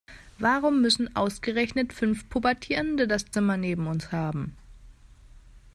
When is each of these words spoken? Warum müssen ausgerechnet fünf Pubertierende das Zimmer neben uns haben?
Warum 0.39 0.81
müssen 0.81 1.15
ausgerechnet 1.15 1.93
fünf 1.93 2.27
Pubertierende 2.27 3.07
das 3.07 3.29
Zimmer 3.29 3.55
neben 3.55 3.85
uns 3.85 4.11
haben? 4.11 4.57